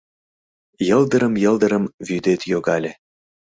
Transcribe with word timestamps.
Йылдырым-йылдырым 0.89 1.83
вӱдет 2.07 2.41
йогале 2.51 2.91